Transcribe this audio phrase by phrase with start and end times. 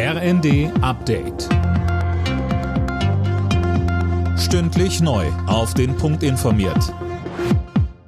[0.00, 1.48] RND Update.
[4.38, 5.26] Stündlich neu.
[5.48, 6.94] Auf den Punkt informiert.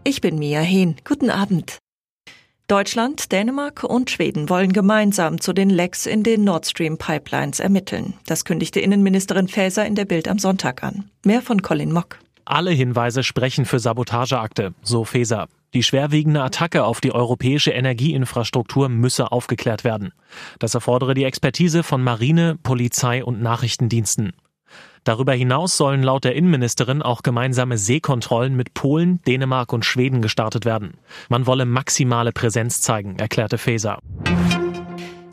[0.05, 0.95] Ich bin Mia Hehn.
[1.05, 1.79] Guten Abend.
[2.69, 8.15] Deutschland, Dänemark und Schweden wollen gemeinsam zu den Lecks in den Nord Stream Pipelines ermitteln.
[8.25, 11.11] Das kündigte Innenministerin Faeser in der Bild am Sonntag an.
[11.25, 12.21] Mehr von Colin Mock.
[12.51, 15.47] Alle Hinweise sprechen für Sabotageakte, so Faeser.
[15.73, 20.13] Die schwerwiegende Attacke auf die europäische Energieinfrastruktur müsse aufgeklärt werden.
[20.59, 24.33] Das erfordere die Expertise von Marine, Polizei und Nachrichtendiensten.
[25.05, 30.65] Darüber hinaus sollen laut der Innenministerin auch gemeinsame Seekontrollen mit Polen, Dänemark und Schweden gestartet
[30.65, 30.95] werden.
[31.29, 34.01] Man wolle maximale Präsenz zeigen, erklärte Faeser.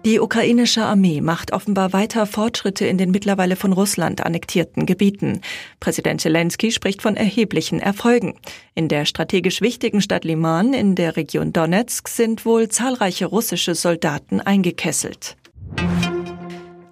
[0.08, 5.42] Die ukrainische Armee macht offenbar weiter Fortschritte in den mittlerweile von Russland annektierten Gebieten.
[5.80, 8.40] Präsident Zelensky spricht von erheblichen Erfolgen.
[8.76, 14.42] In der strategisch wichtigen Stadt Liman in der Region Donetsk sind wohl zahlreiche russische Soldaten
[14.42, 15.38] eingekesselt.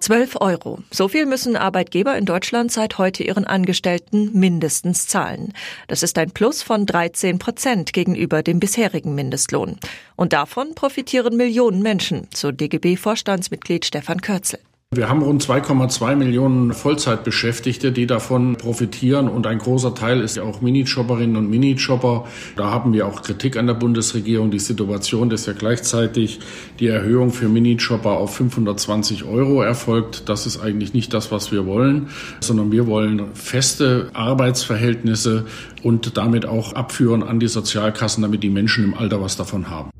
[0.06, 0.78] 12 Euro.
[0.92, 5.52] So viel müssen Arbeitgeber in Deutschland seit heute ihren Angestellten mindestens zahlen.
[5.88, 9.80] Das ist ein Plus von 13 Prozent gegenüber dem bisherigen Mindestlohn.
[10.14, 14.60] Und davon profitieren Millionen Menschen, so DGB-Vorstandsmitglied Stefan Kürzel.
[14.94, 20.44] Wir haben rund 2,2 Millionen Vollzeitbeschäftigte, die davon profitieren und ein großer Teil ist ja
[20.44, 22.26] auch Minijobberinnen und Minijobber.
[22.56, 24.52] Da haben wir auch Kritik an der Bundesregierung.
[24.52, 26.38] Die Situation ist ja gleichzeitig
[26.78, 30.28] die Erhöhung für Minijobber auf 520 Euro erfolgt.
[30.28, 32.08] Das ist eigentlich nicht das, was wir wollen,
[32.40, 35.46] sondern wir wollen feste Arbeitsverhältnisse
[35.82, 39.90] und damit auch abführen an die Sozialkassen, damit die Menschen im Alter was davon haben.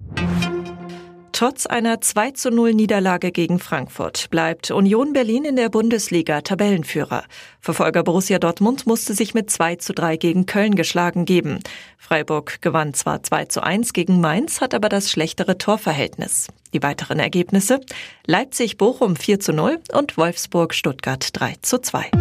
[1.36, 7.24] Trotz einer 2 zu 0 Niederlage gegen Frankfurt bleibt Union Berlin in der Bundesliga Tabellenführer.
[7.60, 11.58] Verfolger Borussia Dortmund musste sich mit 2 zu 3 gegen Köln geschlagen geben.
[11.98, 16.46] Freiburg gewann zwar 2 zu 1 gegen Mainz, hat aber das schlechtere Torverhältnis.
[16.72, 17.82] Die weiteren Ergebnisse
[18.26, 22.12] Leipzig Bochum 4 zu 0 und Wolfsburg Stuttgart 3 zu 2.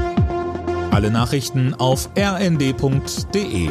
[0.92, 3.70] Alle Nachrichten auf rnd.de